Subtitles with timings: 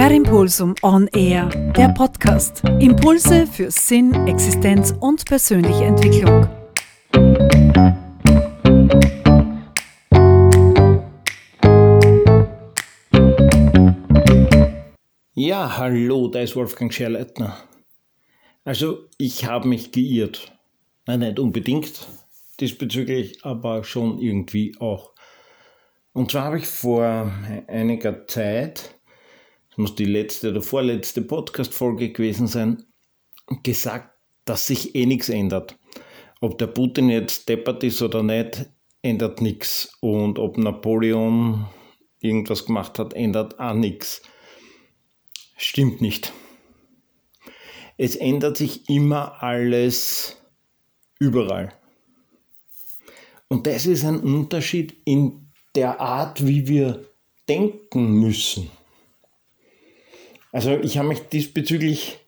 [0.00, 2.64] Per Impulsum On Air, der Podcast.
[2.80, 6.48] Impulse für Sinn, Existenz und persönliche Entwicklung.
[15.34, 17.58] Ja, hallo, da ist Wolfgang Scherleitner.
[18.64, 20.50] Also, ich habe mich geirrt.
[21.06, 22.08] Nein, nicht unbedingt
[22.58, 25.12] diesbezüglich, aber schon irgendwie auch.
[26.14, 27.30] Und zwar habe ich vor
[27.68, 28.94] einiger Zeit,
[29.80, 32.84] muss die letzte oder vorletzte Podcast-Folge gewesen sein,
[33.62, 35.78] gesagt, dass sich eh nichts ändert.
[36.40, 38.66] Ob der Putin jetzt deppert ist oder nicht,
[39.02, 39.96] ändert nichts.
[40.00, 41.66] Und ob Napoleon
[42.20, 44.22] irgendwas gemacht hat, ändert auch nichts.
[45.56, 46.32] Stimmt nicht.
[47.96, 50.36] Es ändert sich immer alles
[51.18, 51.72] überall.
[53.48, 57.04] Und das ist ein Unterschied in der Art, wie wir
[57.48, 58.70] denken müssen.
[60.52, 62.18] Also ich habe mich diesbezüglich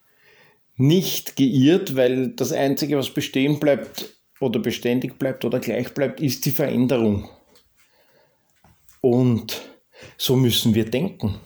[0.77, 6.45] nicht geirrt, weil das Einzige, was bestehen bleibt oder beständig bleibt oder gleich bleibt, ist
[6.47, 7.29] die Veränderung.
[9.01, 9.62] Und
[10.17, 11.41] so müssen wir denken.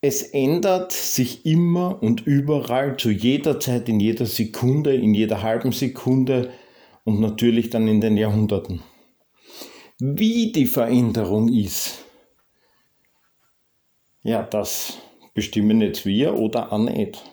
[0.00, 5.72] Es ändert sich immer und überall, zu jeder Zeit, in jeder Sekunde, in jeder halben
[5.72, 6.52] Sekunde
[7.02, 8.82] und natürlich dann in den Jahrhunderten.
[9.98, 12.04] Wie die Veränderung ist,
[14.28, 14.98] ja, das
[15.32, 17.24] bestimmen jetzt wir oder auch nicht.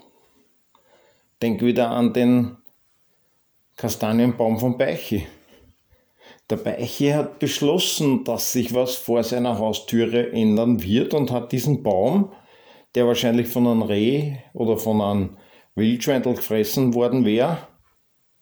[1.41, 2.55] Denk wieder an den
[3.75, 5.23] Kastanienbaum von Beiche.
[6.49, 11.83] Der Beiche hat beschlossen, dass sich was vor seiner Haustüre ändern wird und hat diesen
[11.83, 12.31] Baum,
[12.93, 15.37] der wahrscheinlich von einem Reh oder von einem
[15.75, 17.67] Wildschweindel gefressen worden wäre,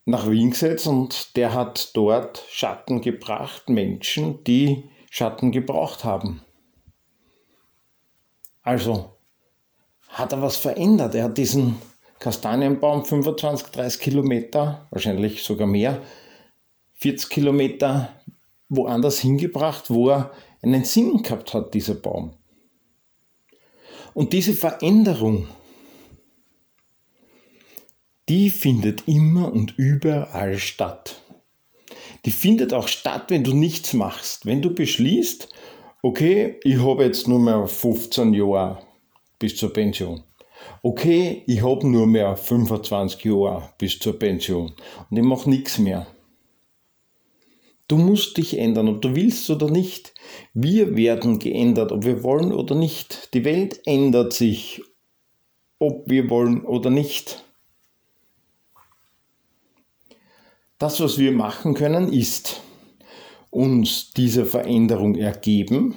[0.06, 6.42] nach Wien gesetzt und der hat dort Schatten gebracht, Menschen, die Schatten gebraucht haben.
[8.64, 9.12] Also
[10.08, 11.16] hat er was verändert.
[11.16, 11.76] Er hat diesen
[12.20, 16.02] Kastanienbaum 25, 30 Kilometer, wahrscheinlich sogar mehr,
[16.96, 18.10] 40 Kilometer
[18.70, 20.32] woanders hingebracht, wo er
[20.62, 22.34] einen Sinn gehabt hat, dieser Baum.
[24.14, 25.48] Und diese Veränderung
[28.30, 31.22] die findet immer und überall statt.
[32.26, 34.46] Die findet auch statt, wenn du nichts machst.
[34.46, 35.50] Wenn du beschließt,
[36.04, 38.80] okay, ich habe jetzt nur mehr 15 Jahre
[39.40, 40.24] bis zur Pension.
[40.84, 44.74] Okay, ich habe nur mehr 25 Jahre bis zur Pension
[45.10, 46.06] und ich mache nichts mehr.
[47.88, 50.14] Du musst dich ändern, ob du willst oder nicht.
[50.54, 53.34] Wir werden geändert, ob wir wollen oder nicht.
[53.34, 54.82] Die Welt ändert sich,
[55.80, 57.44] ob wir wollen oder nicht.
[60.80, 62.63] Das, was wir machen können, ist
[63.54, 65.96] uns diese Veränderung ergeben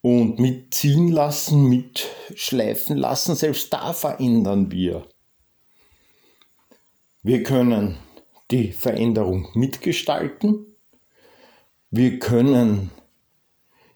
[0.00, 3.36] und mitziehen lassen, mitschleifen lassen.
[3.36, 5.06] Selbst da verändern wir.
[7.22, 7.98] Wir können
[8.50, 10.66] die Veränderung mitgestalten.
[11.90, 12.90] Wir können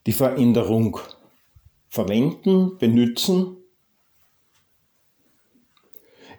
[0.07, 1.01] die Veränderung
[1.89, 3.57] verwenden, benutzen.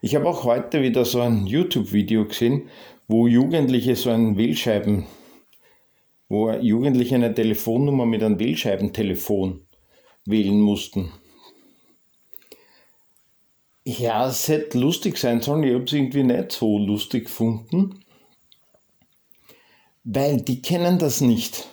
[0.01, 2.69] Ich habe auch heute wieder so ein YouTube-Video gesehen,
[3.07, 5.07] wo Jugendliche so ein Wählscheiben,
[6.29, 9.65] wo Jugendliche eine Telefonnummer mit einem Wählscheibentelefon
[10.25, 11.11] wählen mussten.
[13.85, 18.03] Ja, es hätte lustig sein sollen, ich habe es irgendwie nicht so lustig gefunden,
[20.03, 21.69] weil die kennen das nicht.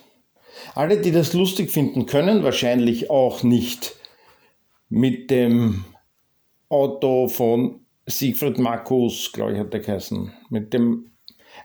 [0.75, 3.97] Alle, die das lustig finden, können wahrscheinlich auch nicht
[4.89, 5.85] mit dem
[6.69, 11.14] Auto von Siegfried Markus, glaube ich, hat der geheißen, mit dem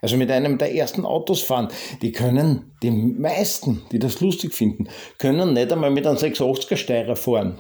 [0.02, 1.70] also mit einem der ersten Autos fahren.
[2.02, 7.16] Die können, die meisten, die das lustig finden, können nicht einmal mit einem 680er Steirer
[7.16, 7.60] fahren.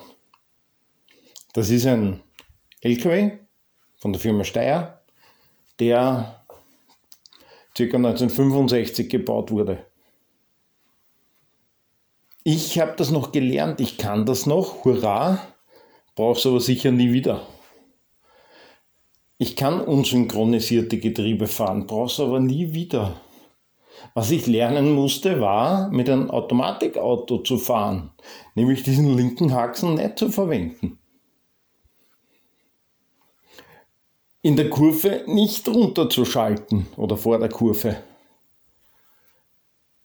[1.53, 2.21] Das ist ein
[2.81, 3.31] LKW
[3.97, 5.01] von der Firma Steyr,
[5.79, 6.43] der
[7.75, 7.83] ca.
[7.83, 9.85] 1965 gebaut wurde.
[12.43, 15.39] Ich habe das noch gelernt, ich kann das noch, hurra,
[16.15, 17.45] brauche es aber sicher nie wieder.
[19.41, 23.21] Ich kann unsynchronisierte Getriebe fahren, brauch's aber nie wieder.
[24.13, 28.11] Was ich lernen musste, war, mit einem Automatikauto zu fahren,
[28.55, 30.99] nämlich diesen linken Haxen nicht zu verwenden.
[34.41, 37.95] In der Kurve nicht runterzuschalten oder vor der Kurve.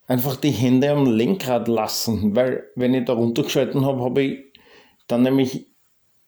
[0.07, 4.45] Einfach die Hände am Lenkrad lassen, weil wenn ich da runtergeschalten habe, habe ich
[5.09, 5.74] dann nämlich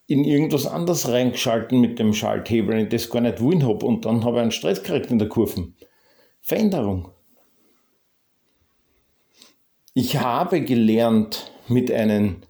[0.07, 4.25] in irgendwas anderes reingeschalten mit dem Schalthebel, in das gar nicht wollen habe und dann
[4.25, 5.73] habe ich einen Stress gekriegt in der Kurve.
[6.41, 7.11] Veränderung.
[9.95, 12.43] Ich habe gelernt, mit einem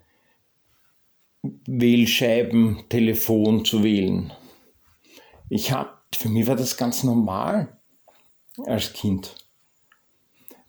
[1.41, 4.31] Wählscheibentelefon zu wählen.
[5.49, 7.79] Ich habe, für mich war das ganz normal
[8.65, 9.33] als Kind.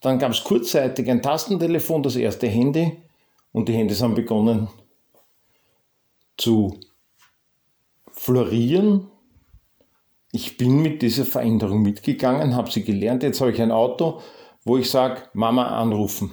[0.00, 3.02] Dann gab es kurzzeitig ein Tastentelefon, das erste Handy,
[3.52, 4.69] und die Handys haben begonnen
[6.38, 6.81] zu
[8.11, 9.08] florieren.
[10.32, 13.23] Ich bin mit dieser Veränderung mitgegangen, habe sie gelernt.
[13.23, 14.20] Jetzt habe ich ein Auto,
[14.64, 16.32] wo ich sage, Mama anrufen.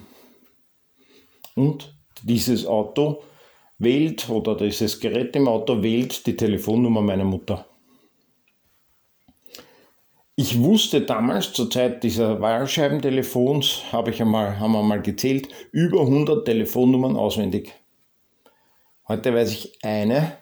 [1.56, 3.24] Und dieses Auto
[3.78, 7.66] wählt oder dieses Gerät im Auto wählt die Telefonnummer meiner Mutter.
[10.38, 16.02] Ich wusste damals, zur Zeit dieser Wahlscheibentelefons, habe ich einmal, haben wir mal gezählt, über
[16.02, 17.74] 100 Telefonnummern auswendig.
[19.08, 20.38] Heute weiß ich eine,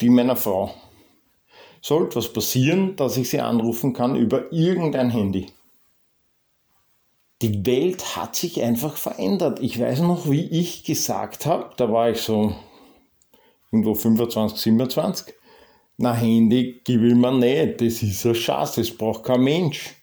[0.00, 0.74] die meiner Frau.
[1.80, 5.46] Sollte was passieren, dass ich sie anrufen kann über irgendein Handy.
[7.40, 9.60] Die Welt hat sich einfach verändert.
[9.60, 12.54] Ich weiß noch, wie ich gesagt habe, da war ich so
[13.70, 15.34] irgendwo 25, 27
[16.00, 19.96] na, Handy will man nicht, das ist ein Schatz, das braucht kein Mensch.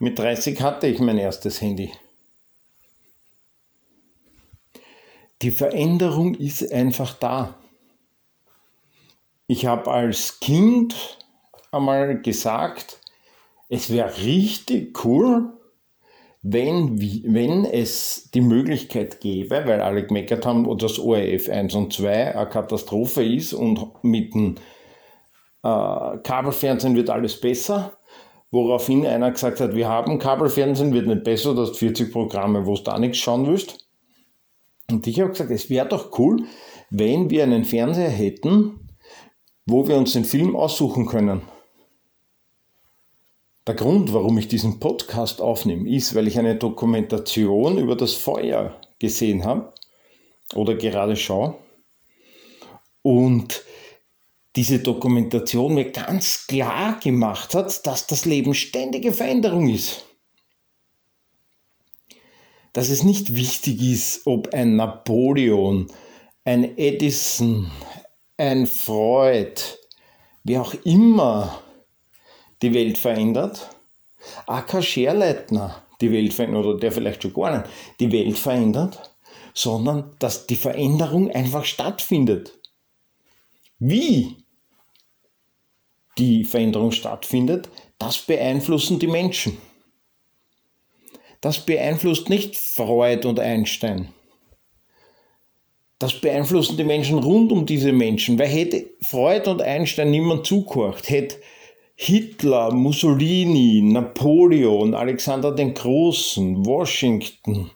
[0.00, 1.92] Mit 30 hatte ich mein erstes Handy.
[5.42, 7.54] Die Veränderung ist einfach da.
[9.46, 11.18] Ich habe als Kind
[11.70, 13.00] einmal gesagt,
[13.68, 15.52] es wäre richtig cool,
[16.42, 22.36] wenn, wenn es die Möglichkeit gäbe, weil alle gemeckert haben, dass ORF 1 und 2
[22.36, 24.56] eine Katastrophe ist und mit dem
[25.62, 27.92] äh, Kabelfernsehen wird alles besser.
[28.50, 32.74] Woraufhin einer gesagt hat, wir haben Kabelfernsehen, wird nicht besser, du hast 40 Programme, wo
[32.74, 33.87] du da nichts schauen willst.
[34.90, 36.44] Und ich habe gesagt, es wäre doch cool,
[36.90, 38.88] wenn wir einen Fernseher hätten,
[39.66, 41.42] wo wir uns den Film aussuchen können.
[43.66, 48.80] Der Grund, warum ich diesen Podcast aufnehme, ist, weil ich eine Dokumentation über das Feuer
[48.98, 49.74] gesehen habe
[50.54, 51.54] oder gerade schaue.
[53.02, 53.62] Und
[54.56, 60.07] diese Dokumentation mir ganz klar gemacht hat, dass das Leben ständige Veränderung ist.
[62.78, 65.88] Dass es nicht wichtig ist, ob ein Napoleon,
[66.44, 67.72] ein Edison,
[68.36, 69.60] ein Freud,
[70.44, 71.60] wie auch immer
[72.62, 73.68] die Welt verändert,
[74.46, 79.12] AK Scherleitner die Welt verändert oder der vielleicht schon gar nicht die Welt verändert,
[79.54, 82.60] sondern dass die Veränderung einfach stattfindet.
[83.80, 84.36] Wie
[86.16, 89.58] die Veränderung stattfindet, das beeinflussen die Menschen.
[91.40, 94.08] Das beeinflusst nicht Freud und Einstein.
[95.98, 98.38] Das beeinflussen die Menschen rund um diese Menschen.
[98.38, 101.36] Weil hätte Freud und Einstein niemand zugehört, hätte
[101.96, 107.72] Hitler, Mussolini, Napoleon, Alexander den Großen, Washington,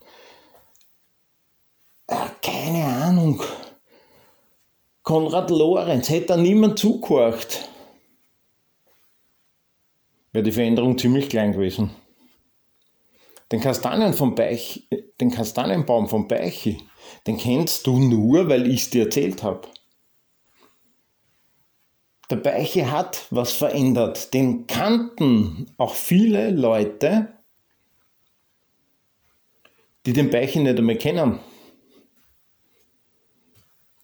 [2.06, 3.42] äh, keine Ahnung,
[5.02, 7.68] Konrad Lorenz, hätte da niemand zugehört
[10.32, 11.90] wäre die Veränderung ziemlich klein gewesen.
[13.52, 14.88] Den, Kastanien vom Beich,
[15.20, 16.78] den Kastanienbaum vom Beichi,
[17.26, 19.69] den kennst du nur, weil ich es dir erzählt habe.
[22.31, 24.32] Der Beiche hat was verändert.
[24.32, 27.28] Den kannten auch viele Leute,
[30.06, 31.40] die den Beiche nicht einmal kennen.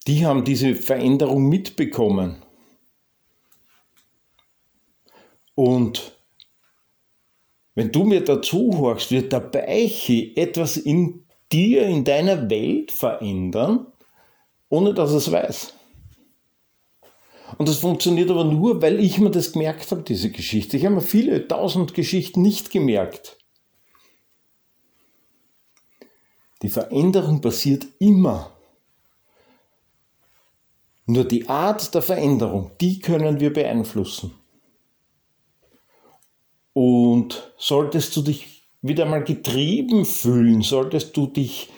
[0.07, 2.43] Die haben diese Veränderung mitbekommen.
[5.55, 6.18] Und
[7.79, 13.87] wenn du mir dazu hörst, wird der Beiche etwas in dir, in deiner Welt verändern,
[14.69, 15.75] ohne dass es weiß.
[17.57, 20.77] Und das funktioniert aber nur, weil ich mir das gemerkt habe, diese Geschichte.
[20.77, 23.39] Ich habe mir viele tausend Geschichten nicht gemerkt.
[26.63, 28.57] Die Veränderung passiert immer.
[31.07, 34.35] Nur die Art der Veränderung, die können wir beeinflussen.
[36.81, 41.71] Und solltest du dich wieder mal getrieben fühlen, solltest du dich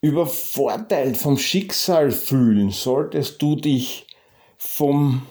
[0.00, 4.08] übervorteilt vom Schicksal fühlen, solltest du dich
[4.56, 5.22] von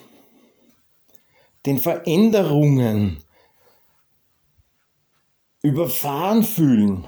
[1.66, 3.18] den Veränderungen
[5.62, 7.06] überfahren fühlen,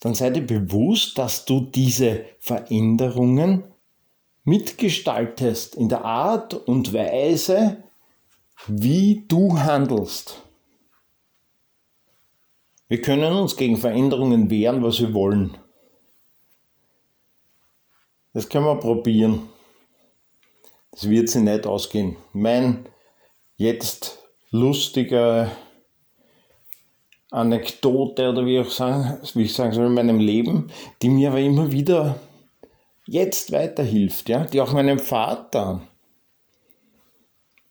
[0.00, 3.64] dann sei dir bewusst, dass du diese Veränderungen
[4.44, 7.84] mitgestaltest in der Art und Weise,
[8.66, 10.42] wie du handelst.
[12.88, 15.56] Wir können uns gegen Veränderungen wehren, was wir wollen.
[18.34, 19.48] Das können wir probieren.
[20.90, 22.16] Das wird sich nicht ausgehen.
[22.32, 22.86] Mein
[23.56, 24.18] jetzt
[24.50, 25.50] lustiger
[27.30, 31.40] Anekdote oder wie ich, sagen, wie ich sagen soll in meinem Leben, die mir aber
[31.40, 32.20] immer wieder
[33.06, 35.80] jetzt weiterhilft, ja, die auch meinem Vater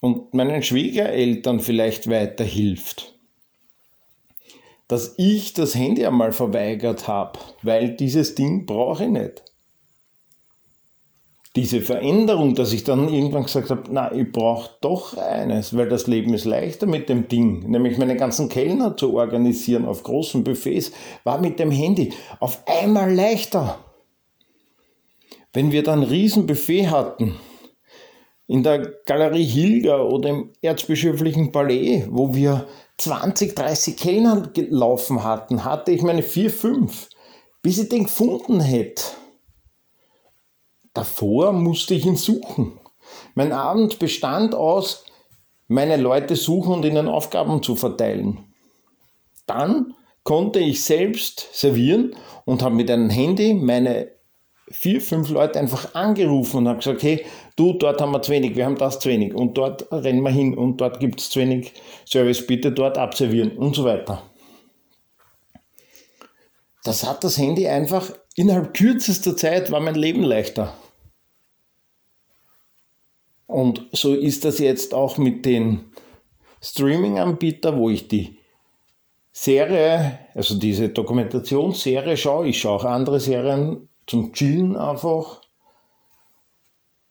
[0.02, 3.14] und meinen Schwiegereltern vielleicht weiterhilft.
[4.90, 9.44] Dass ich das Handy einmal verweigert habe, weil dieses Ding brauche ich nicht
[11.56, 16.08] diese Veränderung, dass ich dann irgendwann gesagt habe, na, ich brauche doch eines, weil das
[16.08, 20.92] Leben ist leichter mit dem Ding, nämlich meine ganzen Kellner zu organisieren auf großen Buffets,
[21.26, 23.80] war mit dem Handy auf einmal leichter.
[25.52, 27.36] Wenn wir dann ein Riesenbuffet hatten,
[28.52, 32.68] in der Galerie Hilger oder im Erzbischöflichen Palais, wo wir
[32.98, 37.08] 20, 30 Kellner gelaufen hatten, hatte ich meine vier, fünf,
[37.62, 39.04] bis ich den gefunden hätte
[40.94, 42.78] Davor musste ich ihn suchen.
[43.36, 45.06] Mein Abend bestand aus,
[45.70, 48.54] meine Leute suchen und ihnen Aufgaben zu verteilen.
[49.48, 49.94] Dann
[50.24, 54.12] konnte ich selbst servieren und habe mit einem Handy meine
[54.72, 57.26] vier, fünf Leute einfach angerufen und habe gesagt, hey,
[57.56, 60.32] du, dort haben wir zu wenig, wir haben das zu wenig und dort rennen wir
[60.32, 61.74] hin und dort gibt es zu wenig
[62.06, 64.24] Service, bitte dort abservieren und so weiter.
[66.84, 70.74] Das hat das Handy einfach innerhalb kürzester Zeit war mein Leben leichter.
[73.46, 75.92] Und so ist das jetzt auch mit den
[76.62, 78.38] Streaming-Anbietern, wo ich die
[79.34, 82.48] Serie, also diese Dokumentationsserie schaue.
[82.48, 85.42] Ich schaue auch andere Serien zum Chillen einfach.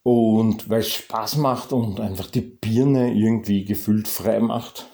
[0.03, 4.87] Und weil es Spaß macht und einfach die Birne irgendwie gefühlt frei macht.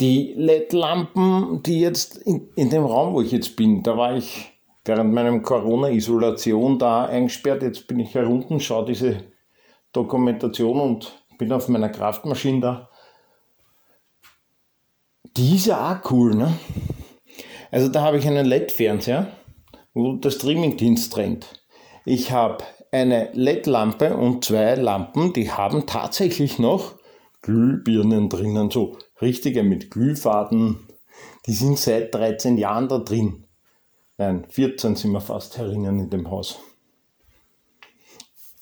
[0.00, 4.50] Die LED-Lampen, die jetzt in, in dem Raum, wo ich jetzt bin, da war ich
[4.84, 7.62] während meinem Corona-Isolation da eingesperrt.
[7.62, 9.24] Jetzt bin ich herunten, schaue diese
[9.92, 12.90] Dokumentation und bin auf meiner Kraftmaschine da.
[15.36, 16.52] Die ist ja auch cool, ne?
[17.70, 19.28] Also da habe ich einen LED-Fernseher,
[19.94, 21.64] wo der Streamingdienst rennt.
[22.04, 26.94] Ich habe eine LED-Lampe und zwei Lampen, die haben tatsächlich noch
[27.42, 30.88] Glühbirnen drinnen, so richtige mit Glühfaden.
[31.46, 33.46] Die sind seit 13 Jahren da drin.
[34.18, 36.58] Nein, 14 sind wir fast herinnen in dem Haus.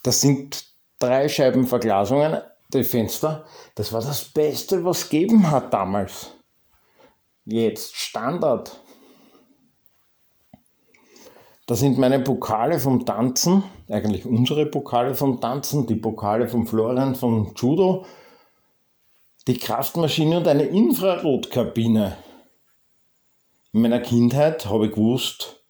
[0.03, 0.65] Das sind
[0.99, 2.41] drei Scheiben Verglasungen,
[2.73, 3.45] die Fenster.
[3.75, 6.33] Das war das Beste, was es gegeben hat damals.
[7.45, 8.81] Jetzt Standard.
[11.69, 17.15] Das sind meine Pokale vom Tanzen, eigentlich unsere Pokale vom Tanzen, die Pokale von Florian
[17.15, 18.07] vom Judo,
[19.47, 22.17] die Kraftmaschine und eine Infrarotkabine.
[23.75, 25.63] In meiner Kindheit habe ich gewusst,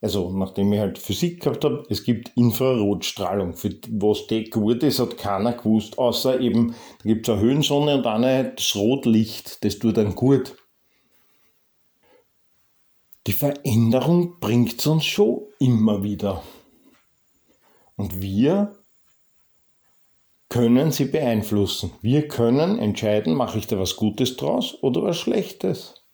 [0.00, 3.52] also nachdem ich halt Physik gehabt habe, es gibt Infrarotstrahlung.
[3.52, 7.98] Für was die gut ist, hat keiner gewusst, außer eben, da gibt es eine Höhensonne
[7.98, 10.56] und eine das Rotlicht, das tut dann gut.
[13.26, 16.42] Die Veränderung bringt uns schon immer wieder.
[17.96, 18.76] Und wir
[20.48, 21.90] können sie beeinflussen.
[22.02, 26.04] Wir können entscheiden, mache ich da was Gutes draus oder was Schlechtes.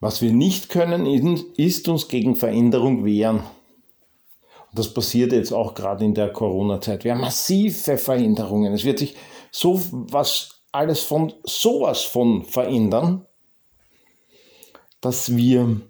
[0.00, 1.06] Was wir nicht können,
[1.56, 3.38] ist uns gegen Veränderung wehren.
[3.38, 7.04] Und das passiert jetzt auch gerade in der Corona-Zeit.
[7.04, 8.72] Wir haben massive Veränderungen.
[8.72, 9.16] Es wird sich
[9.50, 13.26] so was alles von sowas von verändern,
[15.00, 15.80] dass wir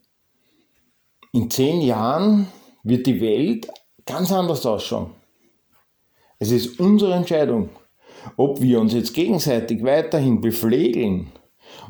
[1.33, 2.49] in zehn Jahren
[2.83, 3.69] wird die Welt
[4.07, 5.13] ganz anders ausschauen.
[6.39, 7.71] Es ist unsere Entscheidung,
[8.37, 11.33] ob wir uns jetzt gegenseitig weiterhin bepflegeln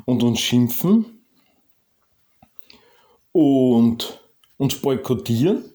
[0.05, 1.23] und uns schimpfen
[3.31, 4.19] und
[4.57, 5.71] uns boykottieren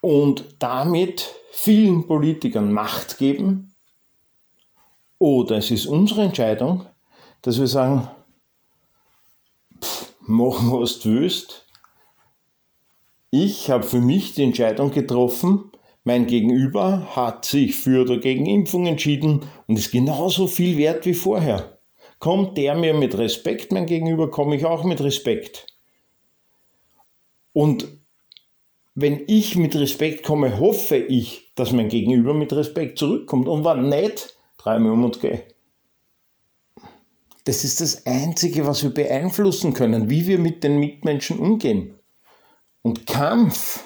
[0.00, 3.74] und damit vielen Politikern Macht geben.
[5.18, 6.86] Oder es ist unsere Entscheidung,
[7.42, 8.08] dass wir sagen,
[10.30, 11.66] mach was du willst.
[13.30, 15.70] Ich habe für mich die Entscheidung getroffen,
[16.04, 21.14] mein Gegenüber hat sich für oder gegen Impfung entschieden und ist genauso viel wert wie
[21.14, 21.78] vorher.
[22.18, 25.66] Kommt der mir mit Respekt mein Gegenüber, komme ich auch mit Respekt.
[27.52, 27.88] Und
[28.94, 33.48] wenn ich mit Respekt komme, hoffe ich, dass mein Gegenüber mit Respekt zurückkommt.
[33.48, 35.40] Und wenn nicht, drei mir um und geh.
[37.50, 41.98] Das ist das Einzige, was wir beeinflussen können, wie wir mit den Mitmenschen umgehen.
[42.80, 43.82] Und Kampf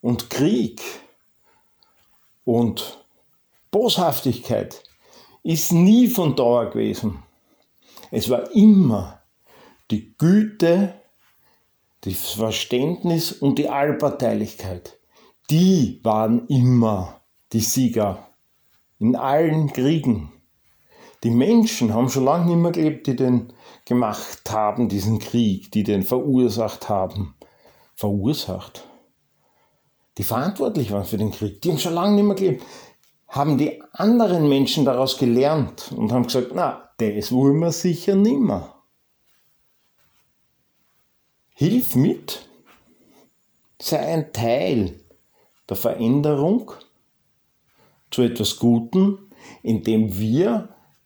[0.00, 0.82] und Krieg
[2.44, 3.04] und
[3.70, 4.82] Boshaftigkeit
[5.44, 7.22] ist nie von Dauer gewesen.
[8.10, 9.22] Es war immer
[9.92, 10.94] die Güte,
[12.00, 14.98] das Verständnis und die Allparteilichkeit.
[15.48, 17.20] Die waren immer
[17.52, 18.30] die Sieger
[18.98, 20.32] in allen Kriegen.
[21.24, 23.52] Die Menschen haben schon lange nicht mehr gelebt, die den
[23.84, 27.34] gemacht haben, diesen Krieg, die den verursacht haben.
[27.94, 28.84] Verursacht?
[30.18, 32.64] Die verantwortlich waren für den Krieg, die haben schon lange nicht mehr gelebt.
[33.26, 38.74] Haben die anderen Menschen daraus gelernt und haben gesagt, na, das wollen wir sicher nimmer.
[41.54, 42.48] Hilf mit,
[43.80, 45.00] sei ein Teil
[45.68, 46.72] der Veränderung
[48.10, 49.18] zu etwas Guten,
[49.62, 50.68] indem wir